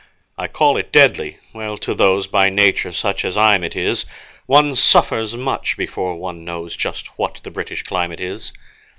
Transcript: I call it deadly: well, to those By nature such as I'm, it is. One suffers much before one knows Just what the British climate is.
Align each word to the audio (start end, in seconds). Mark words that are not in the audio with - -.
I 0.35 0.47
call 0.47 0.77
it 0.77 0.91
deadly: 0.91 1.37
well, 1.53 1.77
to 1.77 1.93
those 1.93 2.25
By 2.25 2.49
nature 2.49 2.91
such 2.91 3.23
as 3.23 3.37
I'm, 3.37 3.63
it 3.63 3.75
is. 3.75 4.07
One 4.47 4.75
suffers 4.75 5.35
much 5.37 5.77
before 5.77 6.15
one 6.15 6.43
knows 6.43 6.75
Just 6.75 7.05
what 7.19 7.39
the 7.43 7.51
British 7.51 7.83
climate 7.83 8.19
is. 8.19 8.51